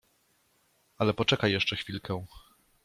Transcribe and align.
Ale 0.97 1.13
poczekaj 1.13 1.51
jeszcze 1.51 1.75
chwilkę. 1.75 2.25